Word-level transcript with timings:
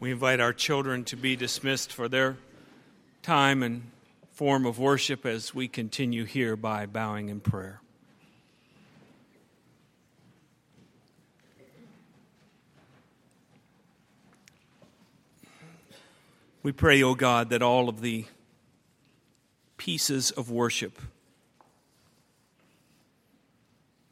We 0.00 0.12
invite 0.12 0.38
our 0.38 0.52
children 0.52 1.02
to 1.06 1.16
be 1.16 1.34
dismissed 1.34 1.92
for 1.92 2.08
their 2.08 2.36
time 3.22 3.64
and 3.64 3.90
form 4.30 4.64
of 4.64 4.78
worship 4.78 5.26
as 5.26 5.52
we 5.52 5.66
continue 5.66 6.24
here 6.24 6.54
by 6.54 6.86
bowing 6.86 7.28
in 7.28 7.40
prayer. 7.40 7.80
We 16.62 16.70
pray, 16.70 17.02
O 17.02 17.08
oh 17.08 17.14
God, 17.16 17.50
that 17.50 17.62
all 17.62 17.88
of 17.88 18.00
the 18.00 18.26
pieces 19.78 20.30
of 20.30 20.48
worship 20.48 21.02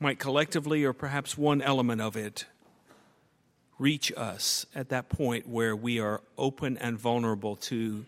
might 0.00 0.18
collectively, 0.18 0.82
or 0.82 0.92
perhaps 0.92 1.38
one 1.38 1.62
element 1.62 2.00
of 2.00 2.16
it, 2.16 2.46
reach 3.78 4.12
us 4.16 4.66
at 4.74 4.88
that 4.88 5.08
point 5.08 5.46
where 5.46 5.76
we 5.76 6.00
are 6.00 6.22
open 6.38 6.78
and 6.78 6.98
vulnerable 6.98 7.56
to 7.56 8.06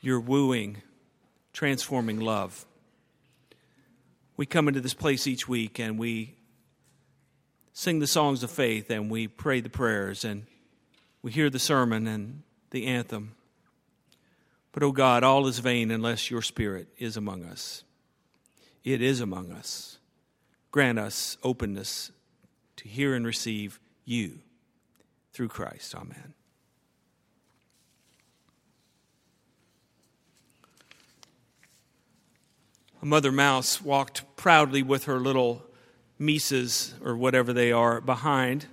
your 0.00 0.20
wooing, 0.20 0.82
transforming 1.52 2.20
love. 2.20 2.66
We 4.36 4.46
come 4.46 4.68
into 4.68 4.80
this 4.80 4.94
place 4.94 5.26
each 5.26 5.48
week 5.48 5.78
and 5.78 5.98
we 5.98 6.34
sing 7.72 7.98
the 7.98 8.06
songs 8.06 8.42
of 8.42 8.50
faith 8.50 8.90
and 8.90 9.10
we 9.10 9.26
pray 9.26 9.60
the 9.60 9.70
prayers 9.70 10.24
and 10.24 10.46
we 11.22 11.32
hear 11.32 11.48
the 11.48 11.58
sermon 11.58 12.06
and 12.06 12.42
the 12.70 12.86
anthem. 12.86 13.34
But, 14.72 14.82
oh 14.82 14.92
God, 14.92 15.22
all 15.22 15.46
is 15.46 15.60
vain 15.60 15.90
unless 15.92 16.30
your 16.30 16.42
Spirit 16.42 16.88
is 16.98 17.16
among 17.16 17.44
us. 17.44 17.84
It 18.82 19.00
is 19.00 19.20
among 19.20 19.52
us. 19.52 19.98
Grant 20.72 20.98
us 20.98 21.38
openness 21.44 22.10
to 22.76 22.88
hear 22.88 23.14
and 23.14 23.24
receive 23.24 23.78
you 24.04 24.40
through 25.34 25.48
Christ. 25.48 25.94
Amen. 25.94 26.32
A 33.02 33.06
mother 33.06 33.32
mouse 33.32 33.82
walked 33.82 34.22
proudly 34.36 34.82
with 34.82 35.04
her 35.04 35.18
little 35.18 35.62
Mises, 36.18 36.94
or 37.04 37.16
whatever 37.16 37.52
they 37.52 37.72
are, 37.72 38.00
behind. 38.00 38.66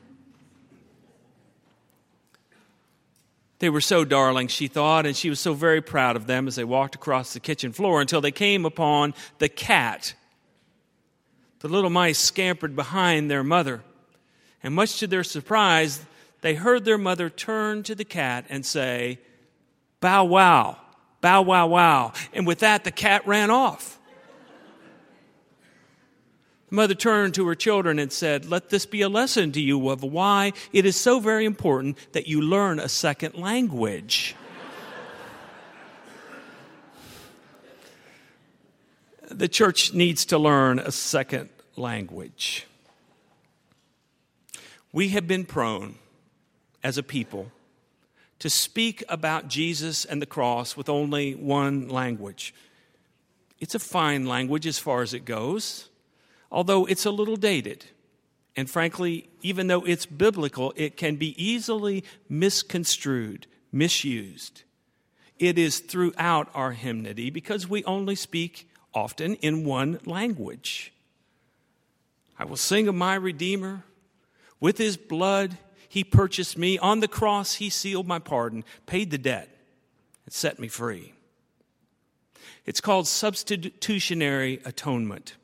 They 3.60 3.70
were 3.70 3.82
so 3.82 4.06
darling, 4.06 4.48
she 4.48 4.68
thought, 4.68 5.06
and 5.06 5.18
she 5.18 5.30
was 5.30 5.40
so 5.40 5.54
very 5.54 5.82
proud 5.82 6.16
of 6.16 6.28
them 6.28 6.48
as 6.48 6.56
they 6.56 6.64
walked 6.64 6.96
across 6.96 7.34
the 7.34 7.40
kitchen 7.40 7.74
floor 7.74 8.00
until 8.00 8.22
they 8.22 8.32
came 8.32 8.66
upon 8.66 9.16
the 9.40 9.50
cat. 9.50 10.14
The 11.60 11.68
little 11.68 11.90
mice 11.90 12.20
scampered 12.20 12.76
behind 12.76 13.30
their 13.30 13.44
mother, 13.44 13.82
and 14.64 14.74
much 14.74 15.00
to 15.00 15.08
their 15.08 15.24
surprise, 15.24 16.06
they 16.42 16.56
heard 16.56 16.86
their 16.86 16.98
mother 16.98 17.30
turn 17.30 17.84
to 17.84 17.96
the 17.96 18.06
cat 18.06 18.46
and 18.50 18.66
say, 18.66 19.20
Bow 20.00 20.26
wow, 20.26 20.78
bow 21.22 21.44
wow 21.44 21.68
wow. 21.68 22.14
And 22.34 22.46
with 22.48 22.60
that, 22.60 22.84
the 22.84 22.92
cat 22.92 23.26
ran 23.28 23.52
off. 23.52 24.00
The 26.70 26.76
mother 26.76 26.96
turned 26.96 27.36
to 27.36 27.48
her 27.48 27.56
children 27.56 28.00
and 28.00 28.12
said, 28.12 28.46
Let 28.46 28.70
this 28.70 28.88
be 28.88 29.02
a 29.02 29.10
lesson 29.10 29.52
to 29.52 29.62
you 29.62 29.90
of 29.90 30.02
why 30.04 30.54
it 30.74 30.86
is 30.86 30.96
so 30.96 31.20
very 31.20 31.46
important 31.46 31.98
that 32.14 32.28
you 32.28 32.42
learn 32.42 32.80
a 32.80 32.90
second 32.90 33.36
language. 33.36 34.36
the 39.30 39.48
church 39.48 39.94
needs 39.94 40.26
to 40.26 40.38
learn 40.38 40.80
a 40.80 40.92
second 40.92 41.50
language. 41.76 42.66
We 44.92 45.10
have 45.10 45.28
been 45.28 45.46
prone 45.46 45.96
as 46.84 46.98
a 46.98 47.04
people 47.04 47.52
to 48.40 48.50
speak 48.50 49.04
about 49.08 49.48
Jesus 49.48 50.04
and 50.04 50.20
the 50.20 50.26
cross 50.26 50.76
with 50.76 50.90
only 50.90 51.36
one 51.36 51.88
language. 51.90 52.56
It's 53.60 53.76
a 53.76 53.80
fine 53.80 54.26
language 54.26 54.66
as 54.66 54.80
far 54.80 55.04
as 55.04 55.14
it 55.14 55.26
goes, 55.26 55.90
although 56.52 56.86
it's 56.86 57.06
a 57.06 57.12
little 57.12 57.36
dated. 57.36 57.86
And 58.56 58.68
frankly, 58.68 59.30
even 59.44 59.68
though 59.68 59.86
it's 59.86 60.08
biblical, 60.08 60.74
it 60.76 60.98
can 60.98 61.18
be 61.18 61.36
easily 61.42 62.04
misconstrued, 62.28 63.46
misused. 63.72 64.64
It 65.38 65.60
is 65.60 65.78
throughout 65.78 66.50
our 66.56 66.72
hymnody 66.72 67.30
because 67.30 67.70
we 67.70 67.84
only 67.86 68.16
speak 68.16 68.68
often 68.92 69.36
in 69.36 69.66
one 69.66 70.00
language. 70.06 70.94
I 72.40 72.46
will 72.46 72.58
sing 72.58 72.88
of 72.88 72.96
my 72.96 73.14
Redeemer. 73.14 73.84
With 74.60 74.78
his 74.78 74.98
blood, 74.98 75.58
he 75.92 76.06
purchased 76.06 76.58
me. 76.58 76.80
On 76.80 77.02
the 77.02 77.08
cross, 77.10 77.56
He 77.56 77.70
sealed 77.70 78.08
my 78.08 78.18
pardon, 78.18 78.64
paid 78.86 79.12
the 79.12 79.18
debt, 79.18 79.50
and 80.24 80.34
set 80.34 80.58
me 80.58 80.70
free. 80.70 81.12
It's 82.66 82.80
called 82.80 83.10
substitutionary 83.10 84.62
atonement. 84.64 85.36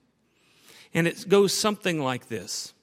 And 0.93 1.05
it 1.05 1.27
goes 1.27 1.53
something 1.53 2.01
like 2.01 2.29
this 2.29 2.73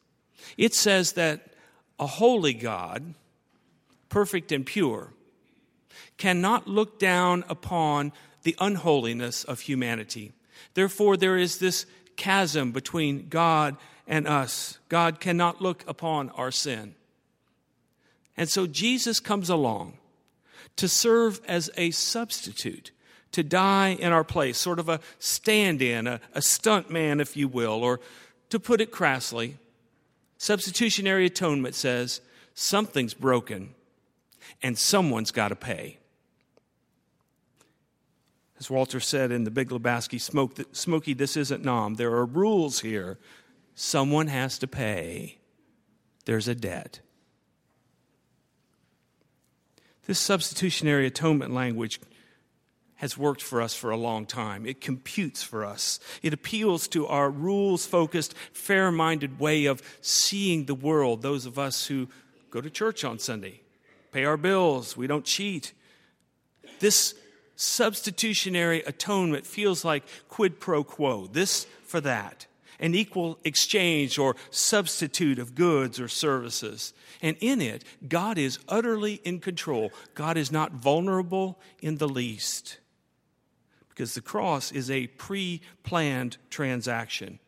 it 0.59 0.75
says 0.75 1.13
that 1.13 1.55
a 1.99 2.07
holy 2.07 2.53
God, 2.53 3.15
perfect 4.11 4.53
and 4.53 4.67
pure, 4.67 5.15
cannot 6.19 6.69
look 6.69 6.99
down 6.99 7.45
upon 7.49 8.13
the 8.43 8.55
unholiness 8.61 9.43
of 9.43 9.61
humanity. 9.61 10.33
Therefore, 10.75 11.17
there 11.17 11.39
is 11.39 11.61
this 11.61 11.87
chasm 12.17 12.73
between 12.73 13.31
God 13.31 13.79
and 14.07 14.29
us. 14.29 14.79
God 14.91 15.19
cannot 15.19 15.63
look 15.63 15.83
upon 15.89 16.29
our 16.29 16.51
sin. 16.51 16.95
And 18.37 18.49
so 18.49 18.67
Jesus 18.67 19.21
comes 19.21 19.49
along 19.49 19.99
to 20.77 20.89
serve 20.89 21.41
as 21.47 21.71
a 21.77 21.91
substitute, 21.93 22.91
to 23.33 23.43
die 23.43 23.91
in 23.91 24.13
our 24.13 24.25
place, 24.25 24.59
sort 24.59 24.79
of 24.79 24.89
a 24.89 25.01
stand 25.19 25.81
in, 25.81 26.07
a, 26.07 26.21
a 26.33 26.43
stunt 26.43 26.91
man, 26.91 27.21
if 27.21 27.37
you 27.37 27.49
will, 27.49 27.83
or 27.83 28.01
to 28.51 28.59
put 28.59 28.81
it 28.81 28.91
crassly, 28.91 29.57
substitutionary 30.39 31.27
atonement 31.27 31.75
says 31.75 32.21
something's 32.55 33.15
broken 33.15 33.75
and 34.63 34.79
someone's 34.79 35.31
got 35.31 35.49
to 35.49 35.57
pay. 35.57 35.99
As 38.59 38.71
Walter 38.71 39.01
said 39.01 39.33
in 39.33 39.45
the 39.45 39.51
Big 39.51 39.71
Lebowski, 39.71 40.21
Smokey, 40.73 41.15
this 41.15 41.37
isn't 41.37 41.65
'Nam. 41.65 41.95
There 41.95 42.13
are 42.13 42.25
rules 42.25 42.81
here. 42.81 43.19
Someone 43.75 44.29
has 44.29 44.59
to 44.59 44.69
pay. 44.69 45.39
There's 46.25 46.49
a 46.49 46.55
debt. 46.55 47.01
This 50.07 50.19
substitutionary 50.19 51.07
atonement 51.07 51.53
language 51.53 52.01
has 52.97 53.19
worked 53.19 53.43
for 53.43 53.61
us 53.61 53.75
for 53.75 53.91
a 53.91 53.97
long 53.97 54.27
time. 54.27 54.67
It 54.67 54.81
computes 54.81 55.43
for 55.43 55.65
us. 55.65 55.99
It 56.23 56.33
appeals 56.33 56.89
to 56.89 57.07
our 57.07 57.31
rules 57.31 57.87
focused, 57.87 58.35
fair 58.53 58.91
minded 58.93 59.41
way 59.41 59.67
of 59.67 59.83
seeing 60.01 60.65
the 60.65 60.75
world. 60.75 61.23
Those 61.23 61.47
of 61.47 61.59
us 61.59 61.87
who 61.87 62.09
go 62.51 62.61
to 62.61 62.71
church 62.71 63.05
on 63.05 63.19
Sunday, 63.19 63.61
pay 64.13 64.25
our 64.25 64.37
bills, 64.37 64.97
we 64.97 65.07
don't 65.07 65.25
cheat. 65.25 65.73
This 66.81 67.15
substitutionary 67.57 68.83
atonement 68.83 69.47
feels 69.47 69.85
like 69.85 70.05
quid 70.29 70.61
pro 70.61 70.85
quo, 70.85 71.27
this 71.27 71.67
for 71.85 72.01
that 72.01 72.47
an 72.85 72.95
equal 72.95 73.39
exchange 73.45 74.19
or 74.19 74.37
substitute 74.51 75.39
of 75.39 75.55
goods 75.55 75.99
or 75.99 76.07
services. 76.07 76.93
And 77.23 77.35
in 77.41 77.63
it, 77.63 77.83
God 78.07 78.37
is 78.37 78.59
utterly 78.69 79.23
in 79.25 79.41
control. 79.41 79.91
God 80.15 80.37
is 80.37 80.53
not 80.53 80.73
vulnerable 80.73 81.59
in 81.81 81.97
the 81.97 82.07
least. 82.07 82.77
Because 83.89 84.13
the 84.13 84.21
cross 84.21 84.71
is 84.71 84.91
a 84.91 85.07
pre 85.07 85.63
planned 85.83 86.37
transaction. 86.51 87.39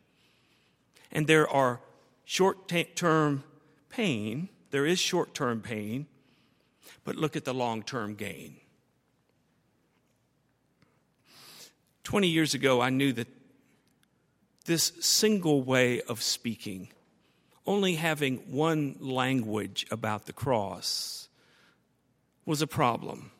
And 1.11 1.27
there 1.27 1.47
are 1.47 1.81
short 2.25 2.67
term 2.95 3.43
pain, 3.89 4.49
there 4.71 4.87
is 4.87 4.97
short 4.97 5.35
term 5.35 5.61
pain, 5.61 6.07
but 7.03 7.15
look 7.15 7.35
at 7.35 7.45
the 7.45 7.53
long 7.53 7.83
term 7.83 8.15
gain. 8.15 8.55
20 12.05 12.27
years 12.27 12.55
ago, 12.55 12.81
I 12.81 12.89
knew 12.89 13.13
that 13.13 13.27
this 14.67 14.91
single 14.99 15.63
way 15.63 16.01
of 16.03 16.21
speaking, 16.21 16.89
only 17.65 17.95
having 17.95 18.37
one 18.51 18.95
language 18.99 19.87
about 19.89 20.25
the 20.25 20.33
cross, 20.33 21.27
was 22.45 22.61
a 22.61 22.67
problem. 22.67 23.31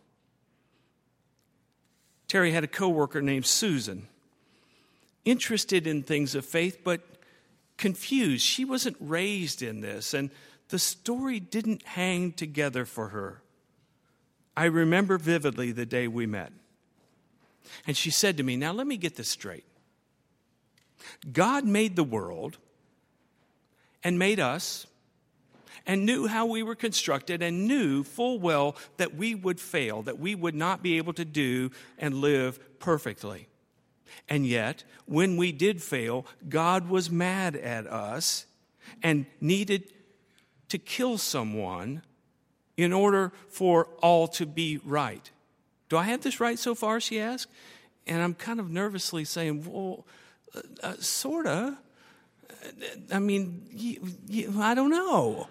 Terry 2.27 2.51
had 2.51 2.63
a 2.63 2.67
coworker 2.67 3.21
named 3.21 3.45
Susan, 3.45 4.07
interested 5.23 5.85
in 5.85 6.03
things 6.03 6.35
of 6.35 6.45
faith, 6.45 6.79
but 6.83 7.01
confused. 7.77 8.43
She 8.43 8.65
wasn't 8.65 8.97
raised 8.99 9.61
in 9.61 9.81
this, 9.81 10.13
and 10.13 10.29
the 10.69 10.79
story 10.79 11.39
didn't 11.39 11.83
hang 11.83 12.33
together 12.33 12.83
for 12.85 13.09
her. 13.09 13.41
I 14.57 14.65
remember 14.65 15.17
vividly 15.17 15.71
the 15.71 15.85
day 15.85 16.07
we 16.07 16.25
met. 16.25 16.51
And 17.85 17.95
she 17.95 18.11
said 18.11 18.37
to 18.37 18.43
me, 18.43 18.57
Now 18.57 18.71
let 18.71 18.87
me 18.87 18.97
get 18.97 19.15
this 19.15 19.29
straight. 19.29 19.65
God 21.31 21.65
made 21.65 21.95
the 21.95 22.03
world 22.03 22.57
and 24.03 24.17
made 24.17 24.39
us 24.39 24.87
and 25.85 26.05
knew 26.05 26.27
how 26.27 26.45
we 26.45 26.61
were 26.63 26.75
constructed 26.75 27.41
and 27.41 27.67
knew 27.67 28.03
full 28.03 28.39
well 28.39 28.75
that 28.97 29.15
we 29.15 29.33
would 29.33 29.59
fail, 29.59 30.01
that 30.03 30.19
we 30.19 30.35
would 30.35 30.55
not 30.55 30.83
be 30.83 30.97
able 30.97 31.13
to 31.13 31.25
do 31.25 31.71
and 31.97 32.15
live 32.15 32.79
perfectly. 32.79 33.47
And 34.27 34.45
yet, 34.45 34.83
when 35.05 35.37
we 35.37 35.51
did 35.51 35.81
fail, 35.81 36.25
God 36.49 36.89
was 36.89 37.09
mad 37.09 37.55
at 37.55 37.87
us 37.87 38.45
and 39.01 39.25
needed 39.39 39.93
to 40.69 40.77
kill 40.77 41.17
someone 41.17 42.01
in 42.75 42.91
order 42.91 43.31
for 43.49 43.85
all 44.01 44.27
to 44.27 44.45
be 44.45 44.79
right. 44.83 45.31
Do 45.89 45.97
I 45.97 46.03
have 46.03 46.21
this 46.21 46.39
right 46.39 46.59
so 46.59 46.75
far? 46.75 46.99
She 46.99 47.19
asked. 47.19 47.51
And 48.05 48.21
I'm 48.21 48.33
kind 48.33 48.59
of 48.59 48.69
nervously 48.69 49.25
saying, 49.25 49.65
Well, 49.69 50.05
uh, 50.83 50.93
sort 50.99 51.47
of. 51.47 51.75
I 53.11 53.19
mean, 53.19 53.67
you, 53.71 54.01
you, 54.27 54.53
I 54.59 54.73
don't 54.73 54.89
know. 54.89 55.47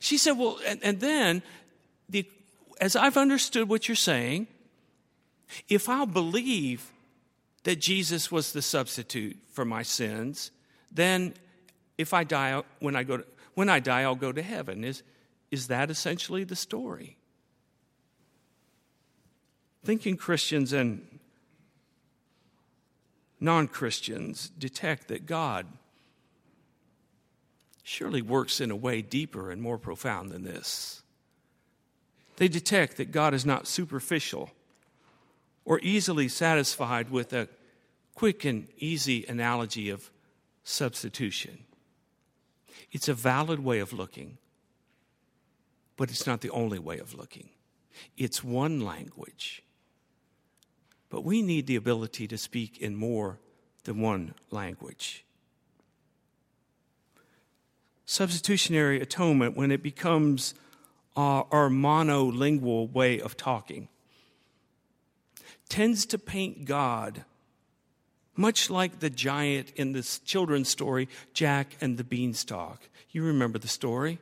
She 0.00 0.18
said, 0.18 0.32
Well, 0.32 0.58
and, 0.66 0.82
and 0.82 1.00
then, 1.00 1.42
the, 2.08 2.28
as 2.80 2.96
I've 2.96 3.16
understood 3.16 3.68
what 3.68 3.88
you're 3.88 3.94
saying, 3.94 4.46
if 5.68 5.88
I'll 5.88 6.06
believe 6.06 6.90
that 7.64 7.80
Jesus 7.80 8.30
was 8.30 8.52
the 8.52 8.62
substitute 8.62 9.38
for 9.52 9.64
my 9.64 9.82
sins, 9.82 10.50
then 10.92 11.34
if 11.98 12.12
I 12.12 12.24
die 12.24 12.62
when 12.80 12.96
I 12.96 13.02
go 13.02 13.18
to, 13.18 13.24
when 13.54 13.68
I 13.68 13.80
die 13.80 14.02
I'll 14.02 14.14
go 14.14 14.32
to 14.32 14.42
heaven. 14.42 14.84
Is 14.84 15.02
is 15.50 15.68
that 15.68 15.90
essentially 15.90 16.44
the 16.44 16.56
story? 16.56 17.16
Thinking 19.84 20.16
Christians 20.16 20.72
and 20.72 21.13
non-Christians 23.44 24.50
detect 24.58 25.08
that 25.08 25.26
God 25.26 25.66
surely 27.82 28.22
works 28.22 28.60
in 28.60 28.70
a 28.70 28.76
way 28.76 29.02
deeper 29.02 29.50
and 29.50 29.60
more 29.60 29.78
profound 29.78 30.30
than 30.30 30.44
this. 30.44 31.02
They 32.36 32.48
detect 32.48 32.96
that 32.96 33.12
God 33.12 33.34
is 33.34 33.44
not 33.44 33.66
superficial 33.66 34.50
or 35.64 35.78
easily 35.80 36.28
satisfied 36.28 37.10
with 37.10 37.32
a 37.32 37.48
quick 38.14 38.44
and 38.44 38.68
easy 38.78 39.24
analogy 39.26 39.90
of 39.90 40.10
substitution. 40.62 41.64
It's 42.92 43.08
a 43.08 43.14
valid 43.14 43.60
way 43.60 43.80
of 43.80 43.92
looking, 43.92 44.38
but 45.96 46.10
it's 46.10 46.26
not 46.26 46.40
the 46.40 46.50
only 46.50 46.78
way 46.78 46.98
of 46.98 47.14
looking. 47.14 47.48
It's 48.16 48.42
one 48.42 48.80
language. 48.80 49.63
But 51.14 51.22
we 51.22 51.42
need 51.42 51.68
the 51.68 51.76
ability 51.76 52.26
to 52.26 52.36
speak 52.36 52.78
in 52.78 52.96
more 52.96 53.38
than 53.84 54.00
one 54.00 54.34
language. 54.50 55.24
Substitutionary 58.04 59.00
atonement, 59.00 59.56
when 59.56 59.70
it 59.70 59.80
becomes 59.80 60.54
our, 61.14 61.46
our 61.52 61.68
monolingual 61.68 62.92
way 62.92 63.20
of 63.20 63.36
talking, 63.36 63.86
tends 65.68 66.04
to 66.06 66.18
paint 66.18 66.64
God 66.64 67.24
much 68.34 68.68
like 68.68 68.98
the 68.98 69.08
giant 69.08 69.70
in 69.76 69.92
this 69.92 70.18
children's 70.18 70.68
story, 70.68 71.08
Jack 71.32 71.76
and 71.80 71.96
the 71.96 72.02
Beanstalk. 72.02 72.88
You 73.12 73.22
remember 73.22 73.60
the 73.60 73.68
story? 73.68 74.18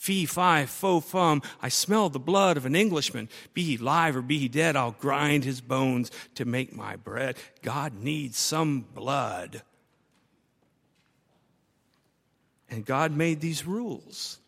Fee, 0.00 0.24
fi, 0.24 0.64
fo, 0.64 1.00
fum, 1.00 1.42
I 1.60 1.68
smell 1.68 2.08
the 2.08 2.18
blood 2.18 2.56
of 2.56 2.64
an 2.64 2.74
Englishman. 2.74 3.28
Be 3.52 3.64
he 3.64 3.76
live 3.76 4.16
or 4.16 4.22
be 4.22 4.38
he 4.38 4.48
dead, 4.48 4.74
I'll 4.74 4.96
grind 4.98 5.44
his 5.44 5.60
bones 5.60 6.10
to 6.36 6.46
make 6.46 6.74
my 6.74 6.96
bread. 6.96 7.36
God 7.60 7.92
needs 8.00 8.38
some 8.38 8.80
blood. 8.94 9.60
And 12.70 12.86
God 12.86 13.12
made 13.12 13.42
these 13.42 13.66
rules, 13.66 14.38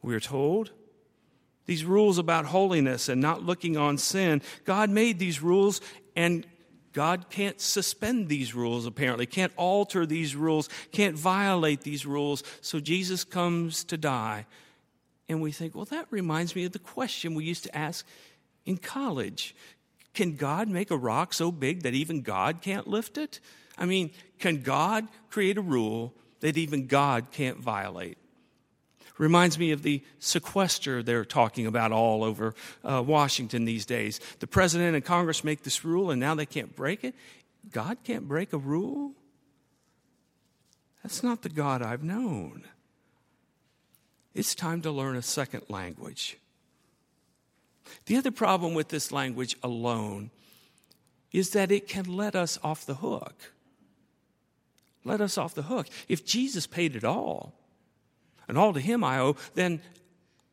we're 0.00 0.20
told. 0.20 0.70
These 1.66 1.84
rules 1.84 2.18
about 2.18 2.44
holiness 2.44 3.08
and 3.08 3.20
not 3.20 3.42
looking 3.42 3.76
on 3.76 3.98
sin. 3.98 4.42
God 4.64 4.90
made 4.90 5.18
these 5.18 5.42
rules, 5.42 5.80
and 6.14 6.46
God 6.92 7.26
can't 7.30 7.60
suspend 7.60 8.28
these 8.28 8.54
rules, 8.54 8.86
apparently, 8.86 9.26
can't 9.26 9.52
alter 9.56 10.04
these 10.06 10.36
rules, 10.36 10.68
can't 10.90 11.16
violate 11.16 11.82
these 11.82 12.04
rules. 12.04 12.42
So 12.60 12.80
Jesus 12.80 13.24
comes 13.24 13.84
to 13.84 13.96
die. 13.96 14.46
And 15.28 15.40
we 15.40 15.52
think, 15.52 15.74
well, 15.74 15.86
that 15.86 16.06
reminds 16.10 16.54
me 16.54 16.64
of 16.64 16.72
the 16.72 16.78
question 16.78 17.34
we 17.34 17.44
used 17.44 17.64
to 17.64 17.76
ask 17.76 18.06
in 18.64 18.76
college 18.76 19.54
Can 20.14 20.36
God 20.36 20.68
make 20.68 20.90
a 20.90 20.96
rock 20.96 21.32
so 21.32 21.50
big 21.50 21.82
that 21.82 21.94
even 21.94 22.22
God 22.22 22.60
can't 22.60 22.86
lift 22.86 23.16
it? 23.16 23.40
I 23.78 23.86
mean, 23.86 24.10
can 24.38 24.60
God 24.60 25.08
create 25.30 25.56
a 25.56 25.62
rule 25.62 26.12
that 26.40 26.58
even 26.58 26.86
God 26.86 27.28
can't 27.32 27.58
violate? 27.58 28.18
Reminds 29.22 29.56
me 29.56 29.70
of 29.70 29.84
the 29.84 30.02
sequester 30.18 31.00
they're 31.00 31.24
talking 31.24 31.68
about 31.68 31.92
all 31.92 32.24
over 32.24 32.56
uh, 32.82 33.00
Washington 33.06 33.64
these 33.64 33.86
days. 33.86 34.18
The 34.40 34.48
president 34.48 34.96
and 34.96 35.04
Congress 35.04 35.44
make 35.44 35.62
this 35.62 35.84
rule 35.84 36.10
and 36.10 36.18
now 36.18 36.34
they 36.34 36.44
can't 36.44 36.74
break 36.74 37.04
it. 37.04 37.14
God 37.70 37.98
can't 38.02 38.26
break 38.26 38.52
a 38.52 38.58
rule? 38.58 39.12
That's 41.04 41.22
not 41.22 41.42
the 41.42 41.50
God 41.50 41.82
I've 41.82 42.02
known. 42.02 42.64
It's 44.34 44.56
time 44.56 44.82
to 44.82 44.90
learn 44.90 45.14
a 45.14 45.22
second 45.22 45.62
language. 45.68 46.36
The 48.06 48.16
other 48.16 48.32
problem 48.32 48.74
with 48.74 48.88
this 48.88 49.12
language 49.12 49.56
alone 49.62 50.32
is 51.30 51.50
that 51.50 51.70
it 51.70 51.86
can 51.86 52.06
let 52.06 52.34
us 52.34 52.58
off 52.64 52.84
the 52.84 52.94
hook. 52.94 53.52
Let 55.04 55.20
us 55.20 55.38
off 55.38 55.54
the 55.54 55.62
hook. 55.62 55.86
If 56.08 56.26
Jesus 56.26 56.66
paid 56.66 56.96
it 56.96 57.04
all, 57.04 57.54
and 58.52 58.58
all 58.58 58.74
to 58.74 58.80
Him 58.80 59.02
I 59.02 59.18
owe, 59.18 59.36
then 59.54 59.80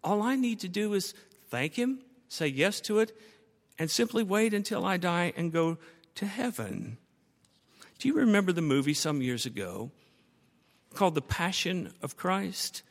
all 0.01 0.21
I 0.21 0.37
need 0.37 0.61
to 0.61 0.69
do 0.69 0.93
is 0.93 1.13
thank 1.49 1.73
Him, 1.73 1.99
say 2.29 2.47
yes 2.47 2.79
to 2.81 2.99
it, 2.99 3.11
and 3.77 3.91
simply 3.91 4.23
wait 4.23 4.53
until 4.53 4.85
I 4.85 4.95
die 4.95 5.33
and 5.35 5.51
go 5.51 5.77
to 6.15 6.25
heaven. 6.25 6.95
Do 7.97 8.07
you 8.07 8.13
remember 8.13 8.53
the 8.53 8.61
movie 8.61 8.93
some 8.93 9.21
years 9.21 9.45
ago 9.45 9.91
called 10.93 11.13
The 11.13 11.21
Passion 11.21 11.91
of 12.01 12.15
Christ? 12.15 12.83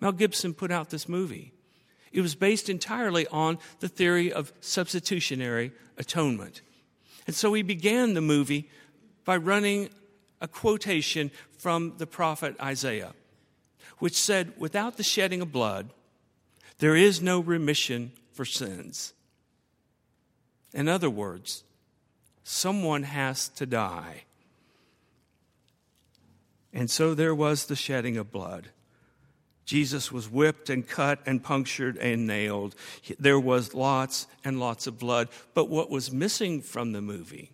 Mel 0.00 0.10
Gibson 0.10 0.54
put 0.54 0.72
out 0.72 0.90
this 0.90 1.08
movie. 1.08 1.52
It 2.10 2.22
was 2.22 2.34
based 2.34 2.68
entirely 2.68 3.28
on 3.28 3.58
the 3.78 3.88
theory 3.88 4.32
of 4.32 4.52
substitutionary 4.58 5.70
atonement. 5.98 6.62
And 7.28 7.36
so 7.36 7.54
he 7.54 7.62
began 7.62 8.14
the 8.14 8.20
movie 8.20 8.68
by 9.24 9.36
running 9.36 9.90
a 10.40 10.48
quotation 10.48 11.30
from 11.58 11.94
the 11.98 12.08
prophet 12.08 12.56
Isaiah 12.60 13.14
which 13.98 14.16
said, 14.16 14.52
Without 14.58 14.96
the 14.96 15.02
shedding 15.02 15.40
of 15.40 15.52
blood, 15.52 15.90
there 16.78 16.96
is 16.96 17.20
no 17.20 17.40
remission 17.40 18.12
for 18.32 18.44
sins. 18.44 19.12
In 20.72 20.88
other 20.88 21.10
words, 21.10 21.64
someone 22.44 23.02
has 23.02 23.48
to 23.50 23.66
die. 23.66 24.24
And 26.72 26.90
so 26.90 27.14
there 27.14 27.34
was 27.34 27.66
the 27.66 27.76
shedding 27.76 28.16
of 28.16 28.30
blood. 28.30 28.70
Jesus 29.64 30.10
was 30.10 30.30
whipped 30.30 30.70
and 30.70 30.86
cut 30.86 31.20
and 31.26 31.42
punctured 31.42 31.96
and 31.98 32.26
nailed. 32.26 32.74
There 33.18 33.40
was 33.40 33.74
lots 33.74 34.26
and 34.44 34.58
lots 34.60 34.86
of 34.86 34.98
blood. 34.98 35.28
But 35.52 35.68
what 35.68 35.90
was 35.90 36.12
missing 36.12 36.62
from 36.62 36.92
the 36.92 37.02
movie 37.02 37.52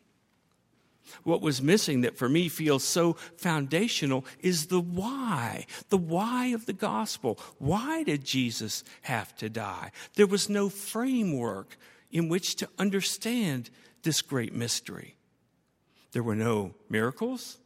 what 1.23 1.41
was 1.41 1.63
missing 1.63 2.01
that 2.03 2.17
for 2.17 2.29
me 2.29 2.49
feels 2.49 2.85
so 2.85 3.15
foundational 3.37 4.25
is 4.41 4.67
the 4.67 4.81
why, 4.81 5.67
the 5.89 5.97
why 5.97 6.47
of 6.47 6.67
the 6.67 6.73
gospel. 6.73 7.39
Why 7.59 8.03
did 8.03 8.25
Jesus 8.25 8.85
have 9.03 9.37
to 9.37 9.49
die? 9.49 9.91
There 10.15 10.27
was 10.27 10.49
no 10.49 10.69
framework 10.69 11.77
in 12.11 12.29
which 12.29 12.57
to 12.57 12.69
understand 12.79 13.71
this 14.03 14.23
great 14.23 14.55
mystery. 14.55 15.17
There 16.13 16.23
were 16.23 16.37
no 16.37 16.75
miracles. 16.89 17.59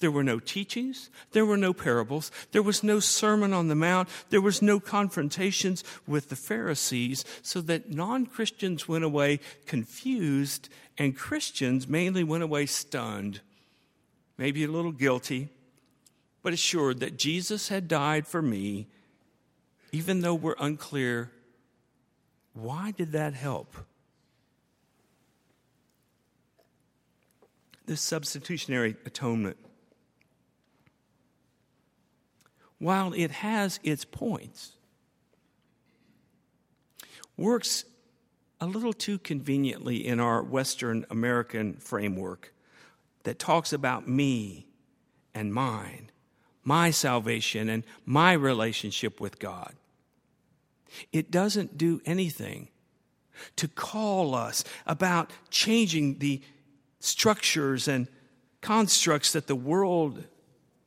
There 0.00 0.10
were 0.10 0.24
no 0.24 0.40
teachings. 0.40 1.10
There 1.32 1.46
were 1.46 1.56
no 1.56 1.72
parables. 1.72 2.32
There 2.52 2.62
was 2.62 2.82
no 2.82 3.00
Sermon 3.00 3.52
on 3.52 3.68
the 3.68 3.74
Mount. 3.74 4.08
There 4.30 4.40
was 4.40 4.60
no 4.60 4.80
confrontations 4.80 5.84
with 6.06 6.28
the 6.28 6.36
Pharisees, 6.36 7.24
so 7.42 7.60
that 7.62 7.90
non 7.90 8.26
Christians 8.26 8.88
went 8.88 9.04
away 9.04 9.40
confused, 9.66 10.68
and 10.98 11.16
Christians 11.16 11.88
mainly 11.88 12.24
went 12.24 12.42
away 12.42 12.66
stunned, 12.66 13.40
maybe 14.36 14.64
a 14.64 14.68
little 14.68 14.92
guilty, 14.92 15.48
but 16.42 16.52
assured 16.52 17.00
that 17.00 17.16
Jesus 17.18 17.68
had 17.68 17.88
died 17.88 18.26
for 18.26 18.42
me, 18.42 18.88
even 19.92 20.20
though 20.20 20.34
we're 20.34 20.56
unclear. 20.58 21.30
Why 22.52 22.90
did 22.90 23.12
that 23.12 23.34
help? 23.34 23.76
This 27.86 28.00
substitutionary 28.00 28.96
atonement 29.06 29.56
while 32.78 33.12
it 33.12 33.30
has 33.30 33.80
its 33.82 34.04
points, 34.04 34.72
works 37.36 37.84
a 38.60 38.66
little 38.66 38.92
too 38.92 39.18
conveniently 39.18 40.06
in 40.06 40.20
our 40.20 40.42
Western 40.42 41.06
American 41.10 41.74
framework 41.74 42.52
that 43.22 43.38
talks 43.38 43.72
about 43.72 44.08
me 44.08 44.66
and 45.34 45.52
mine, 45.52 46.10
my 46.64 46.90
salvation 46.90 47.68
and 47.68 47.84
my 48.04 48.32
relationship 48.32 49.20
with 49.20 49.38
God. 49.38 49.74
It 51.12 51.30
doesn't 51.30 51.78
do 51.78 52.00
anything 52.04 52.68
to 53.56 53.68
call 53.68 54.34
us 54.34 54.64
about 54.86 55.30
changing 55.50 56.18
the 56.18 56.42
structures 57.00 57.86
and 57.86 58.08
constructs 58.60 59.32
that 59.32 59.46
the 59.46 59.54
world 59.54 60.24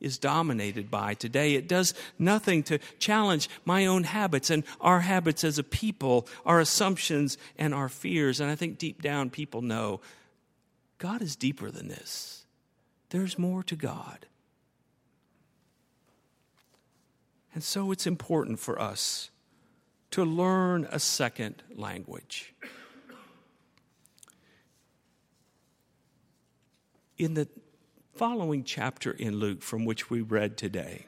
is 0.02 0.18
dominated 0.18 0.90
by 0.90 1.14
today. 1.14 1.54
It 1.54 1.68
does 1.68 1.94
nothing 2.18 2.62
to 2.64 2.78
challenge 2.98 3.48
my 3.64 3.86
own 3.86 4.04
habits 4.04 4.50
and 4.50 4.64
our 4.80 5.00
habits 5.00 5.44
as 5.44 5.58
a 5.58 5.62
people, 5.62 6.26
our 6.44 6.60
assumptions 6.60 7.38
and 7.56 7.72
our 7.72 7.88
fears. 7.88 8.40
And 8.40 8.50
I 8.50 8.56
think 8.56 8.78
deep 8.78 9.00
down 9.00 9.30
people 9.30 9.62
know 9.62 10.00
God 10.98 11.22
is 11.22 11.36
deeper 11.36 11.70
than 11.70 11.88
this. 11.88 12.44
There's 13.10 13.38
more 13.38 13.62
to 13.64 13.76
God. 13.76 14.26
And 17.54 17.62
so 17.62 17.90
it's 17.90 18.06
important 18.06 18.58
for 18.58 18.80
us 18.80 19.30
to 20.12 20.24
learn 20.24 20.86
a 20.90 20.98
second 20.98 21.62
language. 21.74 22.54
In 27.18 27.34
the 27.34 27.48
following 28.14 28.64
chapter 28.64 29.10
in 29.10 29.36
Luke, 29.36 29.62
from 29.62 29.84
which 29.84 30.10
we 30.10 30.20
read 30.20 30.56
today, 30.56 31.06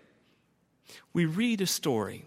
we 1.13 1.25
read 1.25 1.61
a 1.61 1.67
story 1.67 2.27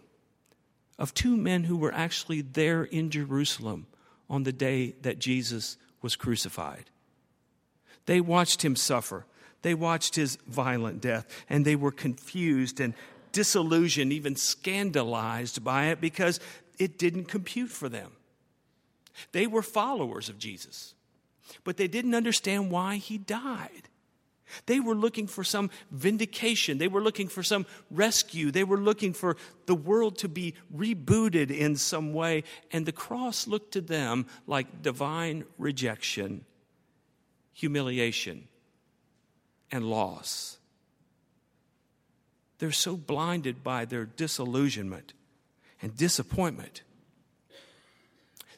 of 0.99 1.13
two 1.13 1.37
men 1.37 1.65
who 1.65 1.77
were 1.77 1.93
actually 1.93 2.41
there 2.41 2.83
in 2.83 3.09
Jerusalem 3.09 3.87
on 4.29 4.43
the 4.43 4.53
day 4.53 4.95
that 5.01 5.19
Jesus 5.19 5.77
was 6.01 6.15
crucified. 6.15 6.85
They 8.05 8.21
watched 8.21 8.63
him 8.63 8.75
suffer. 8.75 9.25
They 9.61 9.73
watched 9.73 10.15
his 10.15 10.37
violent 10.47 11.01
death, 11.01 11.27
and 11.49 11.65
they 11.65 11.75
were 11.75 11.91
confused 11.91 12.79
and 12.79 12.93
disillusioned, 13.31 14.13
even 14.13 14.35
scandalized 14.35 15.63
by 15.63 15.87
it 15.87 15.99
because 15.99 16.39
it 16.79 16.97
didn't 16.97 17.25
compute 17.25 17.69
for 17.69 17.89
them. 17.89 18.11
They 19.31 19.47
were 19.47 19.61
followers 19.61 20.29
of 20.29 20.37
Jesus, 20.37 20.93
but 21.63 21.77
they 21.77 21.87
didn't 21.87 22.15
understand 22.15 22.71
why 22.71 22.97
he 22.97 23.17
died. 23.17 23.86
They 24.65 24.79
were 24.79 24.95
looking 24.95 25.27
for 25.27 25.43
some 25.43 25.69
vindication. 25.91 26.77
They 26.77 26.87
were 26.87 27.01
looking 27.01 27.27
for 27.27 27.43
some 27.43 27.65
rescue. 27.91 28.51
They 28.51 28.63
were 28.63 28.77
looking 28.77 29.13
for 29.13 29.37
the 29.65 29.75
world 29.75 30.17
to 30.19 30.29
be 30.29 30.53
rebooted 30.75 31.51
in 31.51 31.75
some 31.75 32.13
way. 32.13 32.43
And 32.71 32.85
the 32.85 32.91
cross 32.91 33.47
looked 33.47 33.73
to 33.73 33.81
them 33.81 34.25
like 34.45 34.81
divine 34.81 35.45
rejection, 35.57 36.45
humiliation, 37.53 38.47
and 39.71 39.89
loss. 39.89 40.57
They're 42.59 42.71
so 42.71 42.97
blinded 42.97 43.63
by 43.63 43.85
their 43.85 44.05
disillusionment 44.05 45.13
and 45.81 45.95
disappointment 45.95 46.81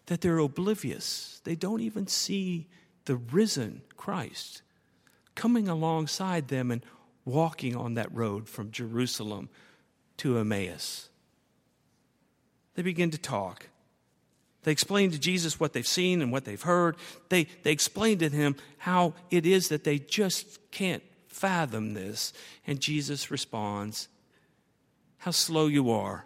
that 0.06 0.22
they're 0.22 0.38
oblivious. 0.40 1.42
They 1.44 1.56
don't 1.56 1.82
even 1.82 2.08
see 2.08 2.68
the 3.06 3.18
risen 3.18 3.82
Christ 3.98 4.62
coming 5.40 5.70
alongside 5.70 6.50
them 6.50 6.70
and 6.70 6.84
walking 7.24 7.74
on 7.74 7.94
that 7.94 8.14
road 8.14 8.50
from 8.50 8.72
Jerusalem 8.72 9.48
to 10.18 10.38
Emmaus. 10.38 11.08
They 12.76 12.82
begin 12.82 13.10
to 13.12 13.18
talk. 13.18 13.68
They 14.64 14.74
explain 14.74 15.12
to 15.12 15.18
Jesus 15.18 15.58
what 15.58 15.72
they've 15.72 15.88
seen 15.88 16.22
and 16.22 16.30
what 16.30 16.44
they've 16.44 16.62
heard. 16.62 16.98
They, 17.30 17.48
they 17.64 17.72
explain 17.72 18.18
to 18.18 18.28
him 18.28 18.58
how 18.80 19.14
it 19.32 19.46
is 19.46 19.70
that 19.70 19.86
they 19.86 19.98
just 19.98 20.60
can't 20.72 21.04
fathom 21.30 21.94
this. 21.94 22.34
And 22.68 22.82
Jesus 22.82 23.32
responds, 23.32 24.10
How 25.20 25.32
slow 25.32 25.68
you 25.68 25.90
are 25.90 26.26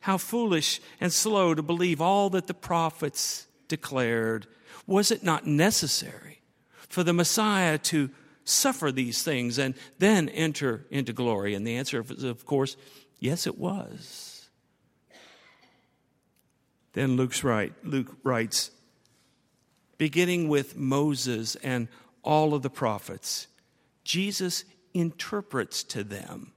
how 0.00 0.18
foolish 0.18 0.80
and 1.00 1.12
slow 1.12 1.54
to 1.54 1.62
believe 1.62 2.00
all 2.00 2.28
that 2.30 2.48
the 2.48 2.54
prophets 2.54 3.46
declared. 3.68 4.48
Was 4.84 5.12
it 5.12 5.22
not 5.22 5.46
necessary 5.46 6.40
for 6.88 7.02
the 7.02 7.12
Messiah 7.12 7.78
to 7.78 8.10
suffer 8.44 8.92
these 8.92 9.22
things 9.22 9.58
and 9.58 9.74
then 9.98 10.28
enter 10.28 10.86
into 10.90 11.12
glory? 11.12 11.54
And 11.54 11.66
the 11.66 11.76
answer 11.76 12.04
is, 12.08 12.22
of 12.22 12.46
course, 12.46 12.76
yes, 13.18 13.46
it 13.46 13.58
was. 13.58 14.48
Then 16.92 17.16
Luke's 17.16 17.44
right. 17.44 17.72
Luke 17.84 18.16
writes, 18.22 18.70
beginning 19.98 20.48
with 20.48 20.76
Moses 20.76 21.54
and 21.56 21.88
all 22.22 22.54
of 22.54 22.62
the 22.62 22.70
prophets, 22.70 23.48
Jesus 24.04 24.64
interprets 24.94 25.82
to 25.84 26.02
them 26.04 26.52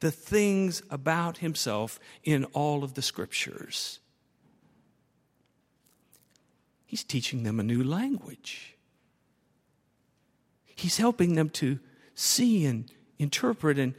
the 0.00 0.10
things 0.10 0.82
about 0.90 1.38
himself 1.38 1.98
in 2.22 2.44
all 2.46 2.84
of 2.84 2.94
the 2.94 3.02
scriptures. 3.02 3.98
He's 6.84 7.04
teaching 7.04 7.44
them 7.44 7.58
a 7.60 7.64
new 7.64 7.82
language. 7.82 8.76
He's 10.80 10.96
helping 10.96 11.34
them 11.34 11.50
to 11.50 11.78
see 12.14 12.64
and 12.66 12.90
interpret 13.18 13.78
and 13.78 13.94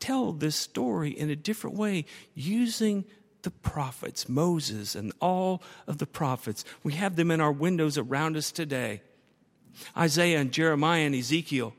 tell 0.00 0.32
this 0.32 0.56
story 0.56 1.10
in 1.10 1.30
a 1.30 1.36
different 1.36 1.76
way 1.76 2.06
using 2.34 3.04
the 3.42 3.50
prophets, 3.50 4.28
Moses 4.28 4.94
and 4.94 5.12
all 5.20 5.62
of 5.86 5.98
the 5.98 6.06
prophets. 6.06 6.64
We 6.82 6.94
have 6.94 7.16
them 7.16 7.30
in 7.30 7.40
our 7.40 7.52
windows 7.52 7.98
around 7.98 8.36
us 8.36 8.50
today. 8.52 9.02
Isaiah 9.96 10.40
and 10.40 10.52
Jeremiah 10.52 11.06
and 11.06 11.14
Ezekiel. 11.14 11.74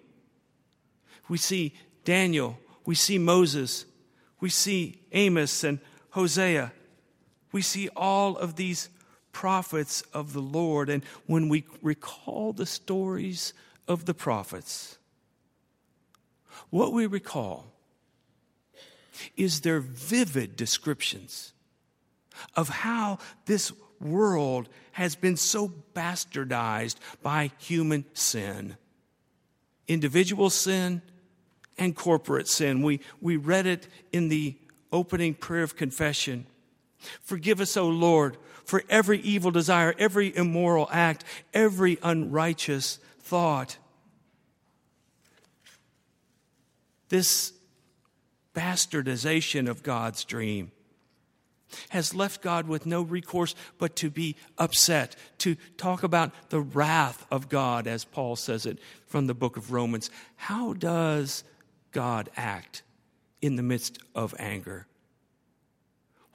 We 1.29 1.37
see 1.37 1.73
Daniel 2.03 2.57
we 2.85 2.95
see 2.95 3.17
Moses, 3.17 3.85
we 4.39 4.49
see 4.49 4.99
Amos 5.11 5.63
and 5.63 5.79
Hosea. 6.11 6.73
We 7.51 7.61
see 7.61 7.89
all 7.95 8.37
of 8.37 8.55
these 8.55 8.89
prophets 9.31 10.01
of 10.13 10.33
the 10.33 10.41
Lord. 10.41 10.89
And 10.89 11.03
when 11.27 11.49
we 11.49 11.65
recall 11.81 12.51
the 12.51 12.65
stories 12.65 13.53
of 13.87 14.05
the 14.05 14.13
prophets, 14.13 14.97
what 16.69 16.93
we 16.93 17.05
recall 17.05 17.65
is 19.37 19.61
their 19.61 19.79
vivid 19.79 20.55
descriptions 20.55 21.53
of 22.55 22.69
how 22.69 23.19
this 23.45 23.71
world 23.99 24.67
has 24.93 25.15
been 25.15 25.37
so 25.37 25.71
bastardized 25.93 26.95
by 27.21 27.51
human 27.59 28.05
sin. 28.13 28.75
Individual 29.87 30.49
sin, 30.49 31.01
and 31.77 31.95
corporate 31.95 32.47
sin. 32.47 32.81
We, 32.81 32.99
we 33.21 33.37
read 33.37 33.65
it 33.65 33.87
in 34.11 34.29
the 34.29 34.55
opening 34.91 35.33
prayer 35.33 35.63
of 35.63 35.75
confession. 35.75 36.45
Forgive 37.21 37.59
us, 37.59 37.75
O 37.75 37.87
Lord, 37.87 38.37
for 38.65 38.83
every 38.89 39.19
evil 39.19 39.51
desire, 39.51 39.93
every 39.97 40.35
immoral 40.35 40.87
act, 40.91 41.23
every 41.53 41.97
unrighteous 42.03 42.99
thought. 43.33 43.77
This 47.09 47.51
bastardization 48.53 49.67
of 49.67 49.81
God's 49.81 50.23
dream 50.23 50.71
has 51.89 52.13
left 52.13 52.43
God 52.43 52.67
with 52.67 52.85
no 52.85 53.01
recourse 53.01 53.55
but 53.79 53.95
to 53.95 54.11
be 54.11 54.35
upset, 54.59 55.15
to 55.39 55.55
talk 55.77 56.03
about 56.03 56.31
the 56.49 56.61
wrath 56.61 57.25
of 57.31 57.49
God, 57.49 57.87
as 57.87 58.05
Paul 58.05 58.35
says 58.35 58.67
it 58.67 58.77
from 59.07 59.25
the 59.25 59.33
book 59.33 59.57
of 59.57 59.71
Romans. 59.71 60.11
How 60.35 60.73
does 60.73 61.43
God 61.91 62.29
act 62.37 62.83
in 63.41 63.55
the 63.55 63.63
midst 63.63 63.97
of 64.13 64.35
anger. 64.37 64.87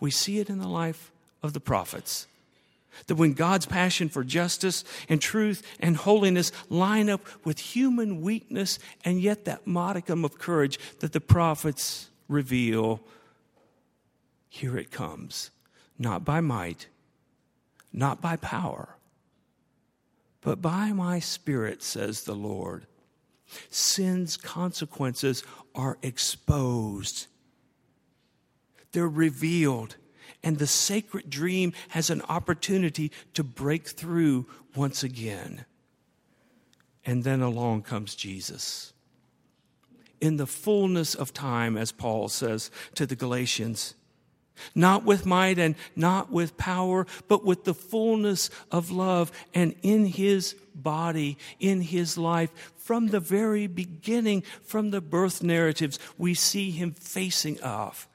We 0.01 0.11
see 0.11 0.41
it 0.41 0.51
in 0.51 0.59
the 0.59 0.69
life 0.69 1.13
of 1.43 1.53
the 1.53 1.61
prophets. 1.61 2.27
That 3.07 3.17
when 3.17 3.33
God's 3.33 3.67
passion 3.67 4.09
for 4.09 4.25
justice 4.25 4.85
and 5.09 5.21
truth 5.21 5.63
and 5.79 5.97
holiness 5.97 6.53
line 6.69 7.09
up 7.09 7.21
with 7.45 7.59
human 7.59 8.21
weakness 8.21 8.79
and 9.05 9.21
yet 9.21 9.45
that 9.45 9.67
modicum 9.67 10.25
of 10.25 10.39
courage 10.39 10.79
that 11.01 11.13
the 11.13 11.21
prophets 11.21 12.11
reveal, 12.29 13.01
here 14.49 14.77
it 14.77 14.91
comes. 14.91 15.51
Not 15.99 16.25
by 16.25 16.41
might, 16.41 16.87
not 17.93 18.21
by 18.21 18.37
power, 18.37 18.97
but 20.41 20.63
by 20.63 20.93
my 20.93 21.19
spirit, 21.19 21.83
says 21.83 22.23
the 22.23 22.35
Lord. 22.35 22.87
Sin's 23.71 24.37
consequences 24.37 25.43
are 25.75 25.99
exposed, 26.03 27.27
they're 28.93 29.09
revealed, 29.09 29.97
and 30.43 30.59
the 30.59 30.67
sacred 30.67 31.31
dream 31.31 31.73
has 31.89 32.11
an 32.11 32.23
opportunity 32.29 33.11
to 33.35 33.43
break 33.45 33.87
through 33.89 34.47
once 34.75 35.03
again. 35.03 35.65
And 37.05 37.25
then 37.25 37.41
along 37.41 37.83
comes 37.83 38.15
Jesus. 38.15 38.93
In 40.21 40.37
the 40.37 40.47
fullness 40.47 41.15
of 41.15 41.33
time, 41.33 41.77
as 41.77 41.93
Paul 41.93 42.29
says 42.29 42.71
to 42.95 43.07
the 43.07 43.17
Galatians, 43.17 43.95
not 44.75 45.05
with 45.05 45.25
might 45.25 45.59
and 45.59 45.77
not 45.95 46.33
with 46.33 46.57
power, 46.57 47.07
but 47.29 47.45
with 47.45 47.65
the 47.65 47.75
fullness 47.75 48.51
of 48.71 48.91
love 48.91 49.31
and 49.55 49.75
in 49.83 50.07
his 50.07 50.55
body, 50.75 51.39
in 51.61 51.81
his 51.81 52.19
life. 52.19 52.51
From 52.77 53.09
the 53.09 53.21
very 53.21 53.67
beginning, 53.67 54.43
from 54.63 54.91
the 54.91 55.01
birth 55.01 55.43
narratives, 55.43 55.99
we 56.17 56.35
see 56.35 56.71
him 56.71 56.93
facing 56.93 57.63
off 57.63 58.09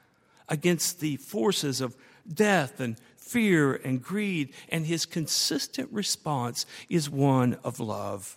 against 0.48 1.00
the 1.00 1.16
forces 1.16 1.80
of 1.80 1.96
death 2.32 2.80
and 2.80 2.96
fear 3.16 3.74
and 3.74 4.02
greed, 4.02 4.52
and 4.68 4.86
his 4.86 5.06
consistent 5.06 5.90
response 5.90 6.66
is 6.88 7.08
one 7.08 7.58
of 7.64 7.80
love. 7.80 8.36